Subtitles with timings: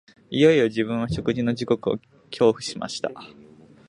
[0.31, 1.97] いよいよ自分は食事の時刻を
[2.31, 3.11] 恐怖しました